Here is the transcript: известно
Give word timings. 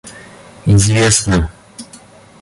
известно 0.73 1.47